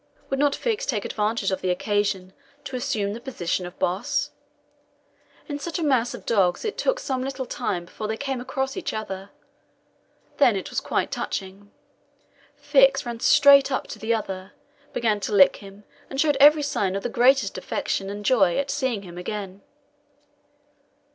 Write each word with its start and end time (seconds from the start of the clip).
Would 0.31 0.39
not 0.39 0.55
Fix 0.55 0.87
take 0.87 1.05
advantage 1.05 1.51
of 1.51 1.61
the 1.61 1.69
occasion 1.69 2.33
to 2.63 2.75
assume 2.75 3.13
the 3.13 3.19
position 3.21 3.67
of 3.67 3.77
boss? 3.77 4.31
In 5.47 5.59
such 5.59 5.77
a 5.77 5.83
mass 5.83 6.15
of 6.15 6.25
dogs 6.25 6.65
it 6.65 6.75
took 6.75 6.99
some 6.99 7.21
little 7.23 7.45
time 7.45 7.85
before 7.85 8.07
they 8.07 8.17
came 8.17 8.41
across 8.41 8.75
each 8.75 8.95
other. 8.95 9.29
Then 10.37 10.55
it 10.55 10.71
was 10.71 10.81
quite 10.81 11.11
touching. 11.11 11.69
Fix 12.55 13.05
ran 13.05 13.19
straight 13.19 13.71
up 13.71 13.85
to 13.89 13.99
the 13.99 14.11
other, 14.11 14.53
began 14.91 15.19
to 15.19 15.33
lick 15.33 15.57
him, 15.57 15.83
and 16.09 16.19
showed 16.19 16.35
every 16.39 16.63
sign 16.63 16.95
of 16.95 17.03
the 17.03 17.07
greatest 17.07 17.55
affection 17.59 18.09
and 18.09 18.25
joy 18.25 18.57
at 18.57 18.71
seeing 18.71 19.03
him 19.03 19.19
again. 19.19 19.61